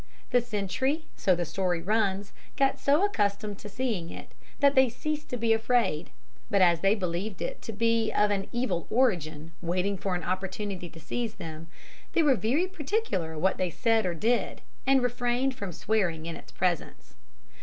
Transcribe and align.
The 0.31 0.41
sentry, 0.41 1.05
so 1.15 1.35
the 1.35 1.45
story 1.45 1.79
runs, 1.79 2.33
got 2.57 2.79
so 2.79 3.05
accustomed 3.05 3.59
to 3.59 3.69
seeing 3.69 4.09
it, 4.09 4.31
that 4.59 4.73
they 4.73 4.89
ceased 4.89 5.29
to 5.29 5.37
be 5.37 5.53
afraid; 5.53 6.09
but, 6.49 6.59
as 6.59 6.79
they 6.79 6.95
believed 6.95 7.39
it 7.39 7.61
to 7.61 7.71
be 7.71 8.11
of 8.11 8.31
evil 8.51 8.87
origin, 8.89 9.51
waiting 9.61 9.99
for 9.99 10.15
an 10.15 10.23
opportunity 10.23 10.89
to 10.89 10.99
seize 10.99 11.35
them, 11.35 11.67
they 12.13 12.23
were 12.23 12.33
very 12.33 12.65
particular 12.65 13.37
what 13.37 13.57
they 13.57 13.69
said 13.69 14.07
or 14.07 14.15
did, 14.15 14.61
and 14.87 15.03
refrained 15.03 15.53
from 15.53 15.71
swearing 15.71 16.25
in 16.25 16.35
its 16.35 16.51
presence. 16.51 17.13